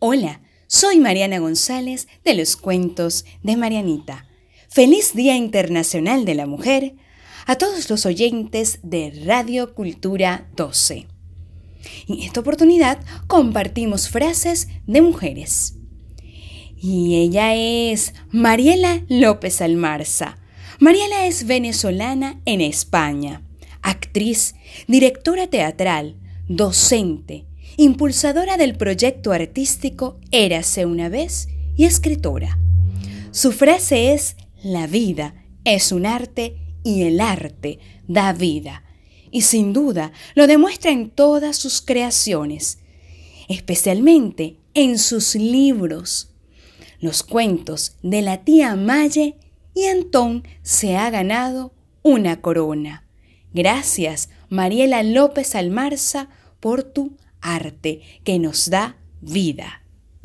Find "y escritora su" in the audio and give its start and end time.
31.76-33.52